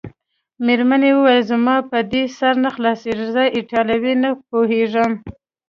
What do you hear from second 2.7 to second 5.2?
خلاصیږي، زه ایټالوي نه پوهېږم.